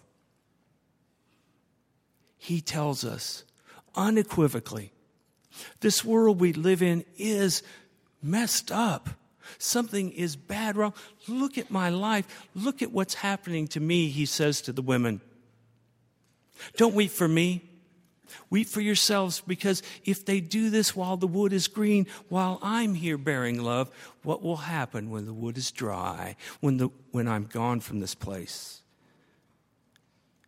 He 2.37 2.61
tells 2.61 3.03
us 3.03 3.43
unequivocally 3.95 4.93
this 5.79 6.05
world 6.05 6.39
we 6.39 6.53
live 6.53 6.81
in 6.81 7.03
is 7.17 7.63
messed 8.21 8.71
up. 8.71 9.09
Something 9.57 10.11
is 10.11 10.35
bad 10.35 10.75
wrong. 10.75 10.93
Look 11.27 11.57
at 11.57 11.71
my 11.71 11.89
life. 11.89 12.47
Look 12.53 12.81
at 12.81 12.91
what's 12.91 13.15
happening 13.15 13.67
to 13.69 13.79
me, 13.79 14.09
he 14.09 14.25
says 14.25 14.61
to 14.61 14.71
the 14.71 14.81
women. 14.81 15.21
Don't 16.75 16.95
weep 16.95 17.11
for 17.11 17.27
me. 17.27 17.66
Weep 18.49 18.67
for 18.67 18.81
yourselves 18.81 19.41
because 19.45 19.83
if 20.05 20.25
they 20.25 20.39
do 20.39 20.69
this 20.69 20.95
while 20.95 21.17
the 21.17 21.27
wood 21.27 21.53
is 21.53 21.67
green, 21.67 22.07
while 22.29 22.59
I'm 22.61 22.93
here 22.93 23.17
bearing 23.17 23.61
love, 23.61 23.91
what 24.23 24.41
will 24.41 24.57
happen 24.57 25.09
when 25.09 25.25
the 25.25 25.33
wood 25.33 25.57
is 25.57 25.71
dry, 25.71 26.35
when, 26.59 26.77
the, 26.77 26.89
when 27.11 27.27
I'm 27.27 27.45
gone 27.45 27.79
from 27.79 27.99
this 27.99 28.15
place? 28.15 28.81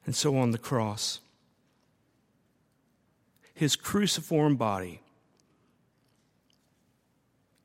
And 0.05 0.15
so 0.15 0.37
on 0.37 0.51
the 0.51 0.57
cross, 0.57 1.19
his 3.53 3.75
cruciform 3.75 4.55
body 4.55 5.01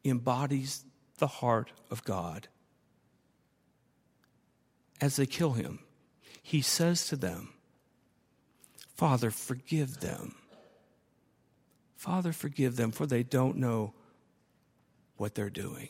embodies 0.04 0.84
the 1.18 1.26
heart 1.26 1.72
of 1.90 2.04
God. 2.04 2.48
As 5.00 5.16
they 5.16 5.26
kill 5.26 5.52
him, 5.52 5.78
he 6.42 6.60
says 6.60 7.08
to 7.08 7.16
them, 7.16 7.53
Father, 8.94 9.30
forgive 9.30 10.00
them. 10.00 10.34
Father, 11.96 12.32
forgive 12.32 12.76
them, 12.76 12.90
for 12.90 13.06
they 13.06 13.22
don't 13.22 13.56
know 13.56 13.92
what 15.16 15.34
they're 15.34 15.50
doing. 15.50 15.88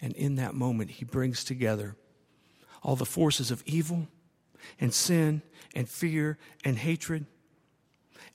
And 0.00 0.14
in 0.14 0.36
that 0.36 0.54
moment, 0.54 0.90
he 0.92 1.04
brings 1.04 1.42
together 1.42 1.96
all 2.82 2.96
the 2.96 3.06
forces 3.06 3.50
of 3.50 3.62
evil 3.66 4.06
and 4.80 4.94
sin 4.94 5.42
and 5.74 5.88
fear 5.88 6.38
and 6.64 6.78
hatred 6.78 7.26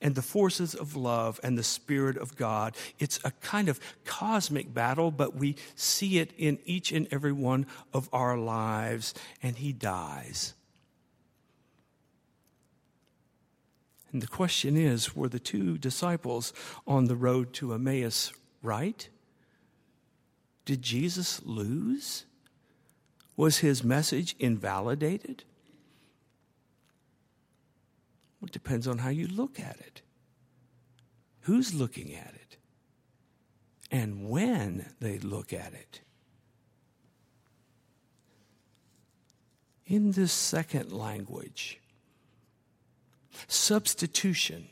and 0.02 0.16
the 0.16 0.22
forces 0.22 0.76
of 0.76 0.96
love 0.96 1.40
and 1.44 1.58
the 1.58 1.64
Spirit 1.64 2.18
of 2.18 2.36
God. 2.36 2.76
It's 3.00 3.20
a 3.24 3.32
kind 3.32 3.70
of 3.70 3.80
cosmic 4.04 4.74
battle, 4.74 5.12
but 5.12 5.36
we 5.36 5.56
see 5.76 6.20
it 6.20 6.32
in 6.38 6.60
each 6.66 6.92
and 6.92 7.08
every 7.10 7.32
one 7.32 7.66
of 7.94 8.10
our 8.12 8.38
lives, 8.38 9.14
and 9.42 9.56
He 9.56 9.72
dies. 9.72 10.54
And 14.14 14.22
the 14.22 14.28
question 14.28 14.78
is 14.78 15.16
were 15.16 15.28
the 15.28 15.40
two 15.40 15.78
disciples 15.78 16.54
on 16.88 17.06
the 17.06 17.16
road 17.16 17.52
to 17.54 17.74
Emmaus 17.74 18.32
right? 18.64 19.10
Did 20.66 20.82
Jesus 20.82 21.42
lose? 21.44 22.26
Was 23.36 23.58
his 23.58 23.84
message 23.84 24.36
invalidated? 24.40 25.44
Well, 28.40 28.48
it 28.48 28.54
depends 28.54 28.88
on 28.88 29.00
how 29.00 29.10
you 29.10 29.28
look 29.28 29.60
at 29.60 29.80
it. 29.80 30.02
Who's 31.42 31.74
looking 31.74 32.14
at 32.14 32.34
it? 32.36 32.58
And 33.92 34.30
when 34.30 34.94
they 35.00 35.18
look 35.18 35.52
at 35.52 35.74
it. 35.74 36.02
In 39.86 40.12
this 40.12 40.32
second 40.32 40.92
language, 40.92 41.82
substitution 43.48 44.68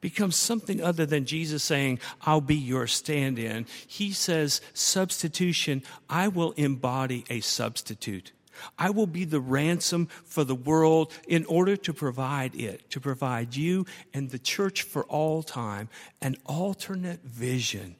becomes 0.00 0.36
something 0.36 0.82
other 0.82 1.06
than 1.06 1.24
Jesus 1.24 1.64
saying, 1.64 1.98
I'll 2.22 2.40
be 2.40 2.54
your 2.54 2.86
stand 2.86 3.38
in. 3.38 3.66
He 3.86 4.12
says, 4.12 4.60
substitution, 4.72 5.82
I 6.08 6.28
will 6.28 6.52
embody 6.52 7.24
a 7.28 7.40
substitute. 7.40 8.32
I 8.78 8.90
will 8.90 9.06
be 9.06 9.24
the 9.24 9.40
ransom 9.40 10.06
for 10.24 10.44
the 10.44 10.54
world 10.54 11.12
in 11.26 11.44
order 11.46 11.76
to 11.76 11.92
provide 11.92 12.54
it, 12.54 12.88
to 12.90 13.00
provide 13.00 13.56
you 13.56 13.84
and 14.14 14.30
the 14.30 14.38
church 14.38 14.82
for 14.82 15.04
all 15.04 15.42
time 15.42 15.88
an 16.22 16.36
alternate 16.46 17.22
vision, 17.22 17.96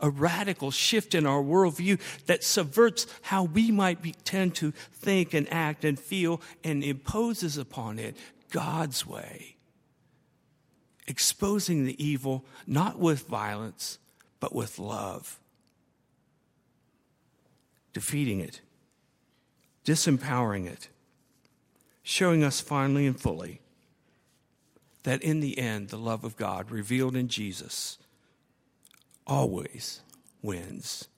a 0.00 0.10
radical 0.10 0.70
shift 0.70 1.14
in 1.14 1.26
our 1.26 1.42
worldview 1.42 1.98
that 2.26 2.44
subverts 2.44 3.06
how 3.22 3.44
we 3.44 3.70
might 3.70 4.02
be, 4.02 4.12
tend 4.24 4.54
to 4.56 4.72
think 4.92 5.34
and 5.34 5.52
act 5.52 5.84
and 5.84 5.98
feel 5.98 6.40
and 6.62 6.84
imposes 6.84 7.56
upon 7.56 7.98
it 7.98 8.16
God's 8.50 9.06
way. 9.06 9.56
Exposing 11.06 11.84
the 11.84 12.02
evil 12.04 12.44
not 12.66 12.98
with 12.98 13.26
violence, 13.26 13.98
but 14.40 14.54
with 14.54 14.78
love. 14.78 15.38
Defeating 17.92 18.40
it 18.40 18.60
disempowering 19.88 20.66
it, 20.66 20.90
showing 22.02 22.44
us 22.44 22.60
finally 22.60 23.06
and 23.06 23.18
fully 23.18 23.62
that 25.04 25.22
in 25.22 25.40
the 25.40 25.58
end, 25.58 25.88
the 25.88 25.96
love 25.96 26.24
of 26.24 26.36
God 26.36 26.70
revealed 26.70 27.16
in 27.16 27.26
Jesus 27.26 27.96
always 29.26 30.02
wins. 30.42 31.08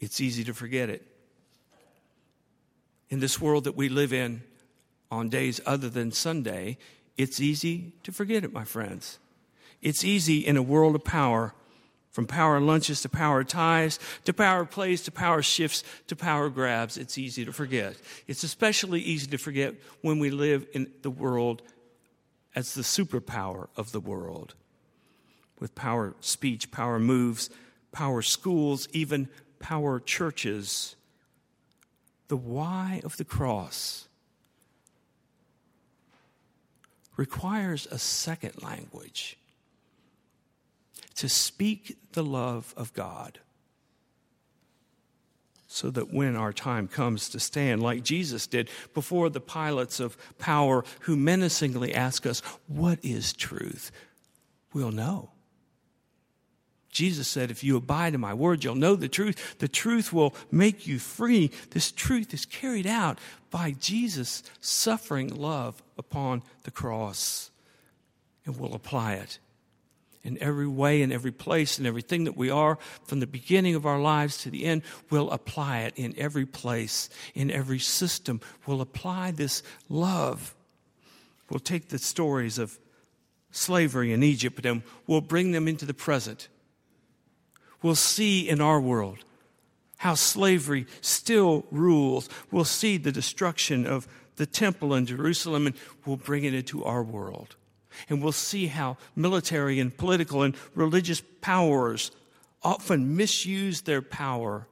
It's 0.00 0.20
easy 0.20 0.42
to 0.42 0.52
forget 0.52 0.90
it. 0.90 1.06
In 3.10 3.20
this 3.20 3.40
world 3.40 3.62
that 3.62 3.76
we 3.76 3.88
live 3.88 4.12
in 4.12 4.42
on 5.10 5.28
days 5.28 5.60
other 5.66 5.88
than 5.88 6.12
Sunday, 6.12 6.78
it's 7.16 7.40
easy 7.40 7.92
to 8.02 8.12
forget 8.12 8.44
it, 8.44 8.52
my 8.52 8.64
friends. 8.64 9.18
It's 9.82 10.04
easy 10.04 10.38
in 10.38 10.56
a 10.56 10.62
world 10.62 10.94
of 10.94 11.04
power 11.04 11.54
from 12.16 12.26
power 12.26 12.58
lunches 12.60 13.02
to 13.02 13.10
power 13.10 13.44
ties, 13.44 13.98
to 14.24 14.32
power 14.32 14.64
plays, 14.64 15.02
to 15.02 15.12
power 15.12 15.42
shifts, 15.42 15.84
to 16.06 16.16
power 16.16 16.48
grabs, 16.48 16.96
it's 16.96 17.18
easy 17.18 17.44
to 17.44 17.52
forget. 17.52 17.94
It's 18.26 18.42
especially 18.42 19.02
easy 19.02 19.26
to 19.26 19.36
forget 19.36 19.74
when 20.00 20.18
we 20.18 20.30
live 20.30 20.66
in 20.72 20.90
the 21.02 21.10
world 21.10 21.60
as 22.54 22.72
the 22.72 22.80
superpower 22.80 23.68
of 23.76 23.92
the 23.92 24.00
world. 24.00 24.54
With 25.60 25.74
power 25.74 26.14
speech, 26.20 26.70
power 26.70 26.98
moves, 26.98 27.50
power 27.92 28.22
schools, 28.22 28.88
even 28.92 29.28
power 29.58 30.00
churches. 30.00 30.96
The 32.28 32.38
why 32.38 33.02
of 33.04 33.18
the 33.18 33.26
cross 33.26 34.08
requires 37.16 37.86
a 37.90 37.98
second 37.98 38.62
language 38.62 39.38
to 41.14 41.28
speak 41.28 41.96
the 42.12 42.24
love 42.24 42.74
of 42.76 42.92
God. 42.92 43.40
So 45.68 45.90
that 45.90 46.12
when 46.12 46.36
our 46.36 46.52
time 46.52 46.88
comes 46.88 47.28
to 47.30 47.40
stand, 47.40 47.82
like 47.82 48.02
Jesus 48.02 48.46
did 48.46 48.70
before 48.94 49.28
the 49.28 49.40
Pilates 49.40 50.00
of 50.00 50.16
power 50.38 50.84
who 51.00 51.16
menacingly 51.16 51.94
ask 51.94 52.24
us, 52.24 52.40
What 52.66 52.98
is 53.02 53.32
truth? 53.32 53.90
we'll 54.72 54.92
know. 54.92 55.30
Jesus 56.96 57.28
said, 57.28 57.50
If 57.50 57.62
you 57.62 57.76
abide 57.76 58.14
in 58.14 58.20
my 58.22 58.32
word, 58.32 58.64
you'll 58.64 58.74
know 58.74 58.96
the 58.96 59.06
truth. 59.06 59.58
The 59.58 59.68
truth 59.68 60.14
will 60.14 60.34
make 60.50 60.86
you 60.86 60.98
free. 60.98 61.50
This 61.72 61.92
truth 61.92 62.32
is 62.32 62.46
carried 62.46 62.86
out 62.86 63.18
by 63.50 63.72
Jesus' 63.72 64.42
suffering 64.62 65.28
love 65.28 65.82
upon 65.98 66.42
the 66.62 66.70
cross. 66.70 67.50
And 68.46 68.58
we'll 68.58 68.72
apply 68.72 69.14
it 69.16 69.38
in 70.24 70.38
every 70.40 70.66
way, 70.66 71.02
in 71.02 71.12
every 71.12 71.32
place, 71.32 71.78
in 71.78 71.84
everything 71.84 72.24
that 72.24 72.34
we 72.34 72.48
are, 72.48 72.78
from 73.04 73.20
the 73.20 73.26
beginning 73.26 73.74
of 73.74 73.84
our 73.84 74.00
lives 74.00 74.38
to 74.38 74.50
the 74.50 74.64
end, 74.64 74.80
we'll 75.10 75.30
apply 75.30 75.80
it 75.80 75.92
in 75.96 76.14
every 76.16 76.46
place, 76.46 77.10
in 77.34 77.50
every 77.50 77.78
system. 77.78 78.40
We'll 78.64 78.80
apply 78.80 79.32
this 79.32 79.62
love. 79.90 80.54
We'll 81.50 81.60
take 81.60 81.90
the 81.90 81.98
stories 81.98 82.58
of 82.58 82.78
slavery 83.50 84.14
in 84.14 84.22
Egypt 84.22 84.64
and 84.64 84.82
we'll 85.06 85.20
bring 85.20 85.52
them 85.52 85.68
into 85.68 85.84
the 85.84 85.94
present. 85.94 86.48
We'll 87.86 87.94
see 87.94 88.48
in 88.48 88.60
our 88.60 88.80
world 88.80 89.18
how 89.98 90.16
slavery 90.16 90.88
still 91.02 91.64
rules. 91.70 92.28
We'll 92.50 92.64
see 92.64 92.96
the 92.96 93.12
destruction 93.12 93.86
of 93.86 94.08
the 94.34 94.44
temple 94.44 94.92
in 94.92 95.06
Jerusalem 95.06 95.68
and 95.68 95.76
we'll 96.04 96.16
bring 96.16 96.42
it 96.42 96.52
into 96.52 96.82
our 96.82 97.04
world. 97.04 97.54
And 98.08 98.20
we'll 98.20 98.32
see 98.32 98.66
how 98.66 98.96
military 99.14 99.78
and 99.78 99.96
political 99.96 100.42
and 100.42 100.56
religious 100.74 101.22
powers 101.40 102.10
often 102.60 103.16
misuse 103.16 103.82
their 103.82 104.02
power 104.02 104.66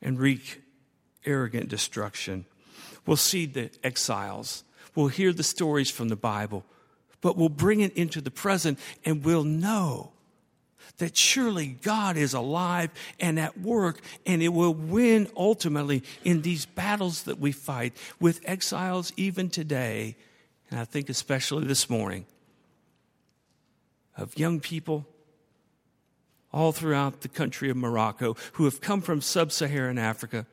and 0.00 0.18
wreak 0.18 0.62
arrogant 1.26 1.68
destruction. 1.68 2.46
We'll 3.04 3.18
see 3.18 3.44
the 3.44 3.70
exiles. 3.84 4.64
We'll 4.94 5.08
hear 5.08 5.34
the 5.34 5.42
stories 5.42 5.90
from 5.90 6.08
the 6.08 6.16
Bible, 6.16 6.64
but 7.20 7.36
we'll 7.36 7.50
bring 7.50 7.80
it 7.80 7.92
into 7.92 8.22
the 8.22 8.30
present 8.30 8.78
and 9.04 9.22
we'll 9.22 9.44
know 9.44 10.13
that 10.98 11.16
surely 11.16 11.78
God 11.82 12.16
is 12.16 12.34
alive 12.34 12.90
and 13.18 13.38
at 13.38 13.60
work, 13.60 14.00
and 14.26 14.42
it 14.42 14.48
will 14.48 14.74
win 14.74 15.28
ultimately 15.36 16.02
in 16.24 16.42
these 16.42 16.66
battles 16.66 17.24
that 17.24 17.38
we 17.38 17.52
fight 17.52 17.96
with 18.20 18.40
exiles 18.44 19.12
even 19.16 19.50
today. 19.50 20.16
And 20.70 20.80
I 20.80 20.84
think 20.84 21.08
especially 21.08 21.66
this 21.66 21.90
morning 21.90 22.26
of 24.16 24.38
young 24.38 24.60
people 24.60 25.06
all 26.52 26.72
throughout 26.72 27.22
the 27.22 27.28
country 27.28 27.68
of 27.68 27.76
Morocco 27.76 28.36
who 28.52 28.64
have 28.64 28.80
come 28.80 29.00
from 29.00 29.20
sub 29.20 29.50
Saharan 29.50 29.98
Africa 29.98 30.46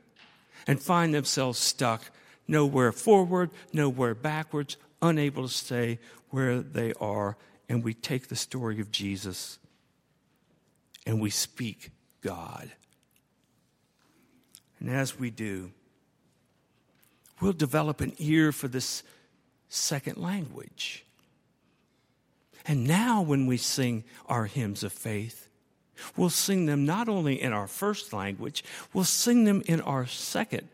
and 0.66 0.82
find 0.82 1.14
themselves 1.14 1.60
stuck 1.60 2.10
nowhere 2.48 2.92
forward, 2.92 3.52
nowhere 3.72 4.16
backwards, 4.16 4.78
unable 5.02 5.48
to 5.48 5.54
stay 5.54 6.00
where 6.30 6.60
they 6.60 6.94
are. 7.00 7.38
And 7.70 7.84
we 7.84 7.94
take 7.94 8.28
the 8.28 8.36
story 8.36 8.82
of 8.82 8.92
Jesus 8.92 9.60
and 11.06 11.20
we 11.20 11.30
speak 11.30 11.92
God. 12.22 12.72
And 14.80 14.90
as 14.90 15.20
we 15.20 15.30
do, 15.30 15.72
we'll 17.40 17.54
develop 17.54 18.02
an 18.02 18.14
ear 18.18 18.52
for 18.52 18.68
this 18.68 19.04
second 19.70 20.18
language. 20.18 21.06
And 22.66 22.86
now, 22.86 23.22
when 23.22 23.48
we 23.48 23.58
sing 23.58 24.04
our 24.28 24.46
hymns 24.46 24.84
of 24.84 24.94
faith, 24.94 25.48
we'll 26.16 26.30
sing 26.30 26.68
them 26.68 26.86
not 26.86 27.10
only 27.10 27.42
in 27.42 27.54
our 27.54 27.68
first 27.68 28.14
language, 28.14 28.64
we'll 28.94 29.04
sing 29.04 29.46
them 29.46 29.64
in 29.66 29.82
our 29.82 30.06
second 30.06 30.68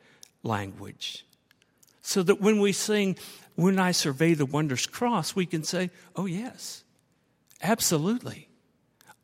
language. 0.43 1.25
So 2.01 2.23
that 2.23 2.41
when 2.41 2.59
we 2.59 2.71
sing, 2.71 3.17
When 3.55 3.79
I 3.79 3.91
Survey 3.91 4.33
the 4.33 4.45
Wondrous 4.45 4.85
Cross, 4.85 5.35
we 5.35 5.45
can 5.45 5.63
say, 5.63 5.89
Oh, 6.15 6.25
yes, 6.25 6.83
absolutely. 7.61 8.47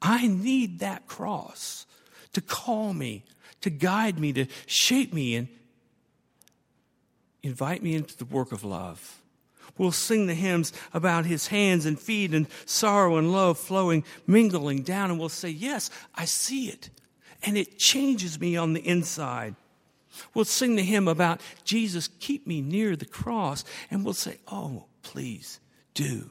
I 0.04 0.28
need 0.28 0.80
that 0.80 1.08
cross 1.08 1.86
to 2.34 2.42
call 2.42 2.94
me, 2.94 3.24
to 3.62 3.70
guide 3.70 4.20
me, 4.20 4.34
to 4.34 4.46
shape 4.66 5.14
me, 5.14 5.36
and 5.36 5.48
invite 7.42 7.82
me 7.82 7.96
into 7.96 8.18
the 8.18 8.26
work 8.26 8.52
of 8.52 8.66
love. 8.66 9.22
We'll 9.78 9.94
sing 9.94 10.28
the 10.28 10.34
hymns 10.34 10.74
about 10.94 11.26
his 11.26 11.48
hands 11.48 11.86
and 11.86 12.00
feet 12.00 12.34
and 12.34 12.48
sorrow 12.66 13.16
and 13.16 13.32
love 13.32 13.58
flowing, 13.58 14.04
mingling 14.28 14.84
down, 14.84 15.10
and 15.10 15.20
we'll 15.20 15.30
say, 15.30 15.50
Yes, 15.50 15.90
I 16.14 16.26
see 16.26 16.68
it. 16.68 16.90
And 17.42 17.58
it 17.58 17.80
changes 17.80 18.40
me 18.40 18.56
on 18.56 18.74
the 18.74 18.86
inside. 18.88 19.56
We'll 20.34 20.46
sing 20.46 20.76
the 20.76 20.84
hymn 20.84 21.08
about 21.08 21.42
Jesus, 21.64 22.10
keep 22.20 22.46
me 22.46 22.62
near 22.62 22.96
the 22.96 23.06
cross, 23.06 23.64
and 23.90 24.04
we'll 24.04 24.14
say, 24.14 24.38
Oh, 24.52 24.86
please 25.02 25.60
do 25.94 26.30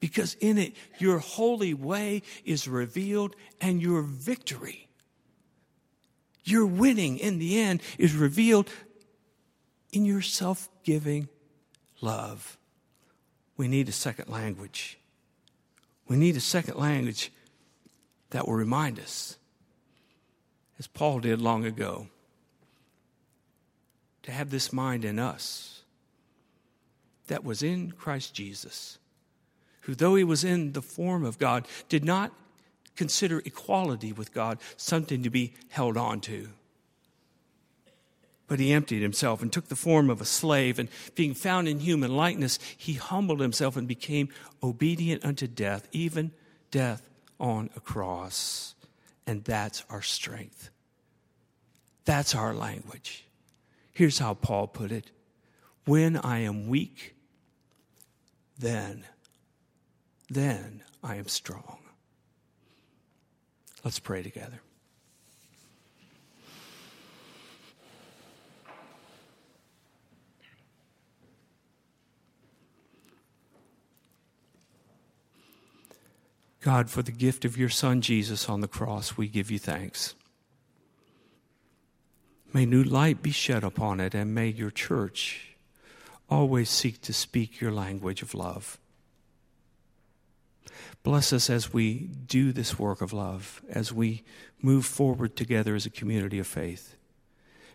because 0.00 0.34
in 0.40 0.58
it 0.58 0.74
your 0.98 1.18
holy 1.18 1.74
way 1.74 2.22
is 2.44 2.66
revealed 2.66 3.36
and 3.60 3.80
your 3.80 4.02
victory, 4.02 4.88
your 6.42 6.66
winning 6.66 7.18
in 7.18 7.38
the 7.38 7.60
end 7.60 7.82
is 7.98 8.14
revealed 8.14 8.68
in 9.92 10.04
your 10.04 10.22
self 10.22 10.68
giving 10.82 11.28
love. 12.00 12.56
We 13.56 13.68
need 13.68 13.88
a 13.88 13.92
second 13.92 14.28
language. 14.28 14.98
We 16.08 16.16
need 16.16 16.36
a 16.36 16.40
second 16.40 16.76
language 16.76 17.30
that 18.30 18.46
will 18.46 18.54
remind 18.54 18.98
us, 18.98 19.36
as 20.78 20.86
Paul 20.86 21.20
did 21.20 21.40
long 21.40 21.64
ago, 21.64 22.08
to 24.22 24.32
have 24.32 24.50
this 24.50 24.72
mind 24.72 25.04
in 25.04 25.18
us 25.18 25.82
that 27.26 27.44
was 27.44 27.62
in 27.62 27.92
Christ 27.92 28.34
Jesus 28.34 28.98
who, 29.82 29.94
though 29.94 30.14
he 30.14 30.24
was 30.24 30.44
in 30.44 30.72
the 30.72 30.82
form 30.82 31.24
of 31.24 31.38
God, 31.38 31.66
did 31.88 32.04
not 32.04 32.32
consider 32.96 33.40
equality 33.44 34.12
with 34.12 34.34
God 34.34 34.58
something 34.76 35.22
to 35.22 35.30
be 35.30 35.54
held 35.70 35.96
on 35.96 36.20
to. 36.22 36.48
But 38.46 38.58
he 38.58 38.72
emptied 38.72 39.00
himself 39.00 39.42
and 39.42 39.52
took 39.52 39.68
the 39.68 39.76
form 39.76 40.10
of 40.10 40.20
a 40.20 40.24
slave, 40.24 40.78
and 40.78 40.88
being 41.14 41.34
found 41.34 41.68
in 41.68 41.78
human 41.78 42.16
likeness, 42.16 42.58
he 42.76 42.94
humbled 42.94 43.40
himself 43.40 43.76
and 43.76 43.86
became 43.86 44.28
obedient 44.62 45.24
unto 45.24 45.46
death, 45.46 45.88
even 45.92 46.32
death 46.70 47.08
on 47.38 47.70
a 47.76 47.80
cross. 47.80 48.74
And 49.26 49.44
that's 49.44 49.84
our 49.88 50.02
strength. 50.02 50.70
That's 52.04 52.34
our 52.34 52.52
language. 52.52 53.24
Here's 53.92 54.18
how 54.18 54.34
Paul 54.34 54.66
put 54.66 54.90
it 54.90 55.10
When 55.84 56.16
I 56.16 56.40
am 56.40 56.68
weak, 56.68 57.14
then 58.58 59.04
then 60.30 60.82
I 61.02 61.16
am 61.16 61.28
strong. 61.28 61.78
Let's 63.84 63.98
pray 63.98 64.22
together. 64.22 64.60
God, 76.60 76.90
for 76.90 77.02
the 77.02 77.10
gift 77.10 77.46
of 77.46 77.56
your 77.56 77.70
Son 77.70 78.02
Jesus 78.02 78.48
on 78.48 78.60
the 78.60 78.68
cross, 78.68 79.16
we 79.16 79.28
give 79.28 79.50
you 79.50 79.58
thanks. 79.58 80.14
May 82.52 82.66
new 82.66 82.84
light 82.84 83.22
be 83.22 83.30
shed 83.30 83.64
upon 83.64 83.98
it, 83.98 84.14
and 84.14 84.34
may 84.34 84.48
your 84.48 84.70
church 84.70 85.56
always 86.28 86.68
seek 86.68 87.00
to 87.02 87.14
speak 87.14 87.60
your 87.60 87.72
language 87.72 88.20
of 88.20 88.34
love. 88.34 88.78
Bless 91.02 91.32
us 91.32 91.48
as 91.48 91.72
we 91.72 92.10
do 92.26 92.52
this 92.52 92.78
work 92.78 93.00
of 93.00 93.12
love, 93.12 93.62
as 93.70 93.92
we 93.92 94.22
move 94.60 94.84
forward 94.84 95.34
together 95.34 95.74
as 95.74 95.86
a 95.86 95.90
community 95.90 96.38
of 96.38 96.46
faith. 96.46 96.96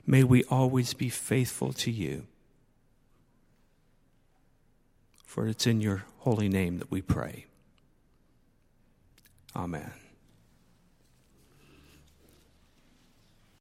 May 0.05 0.23
we 0.23 0.43
always 0.45 0.93
be 0.93 1.09
faithful 1.09 1.73
to 1.73 1.91
you. 1.91 2.27
For 5.25 5.47
it's 5.47 5.65
in 5.65 5.81
your 5.81 6.05
holy 6.19 6.47
name 6.47 6.77
that 6.77 6.91
we 6.91 7.01
pray. 7.01 7.45
Amen. 9.55 9.91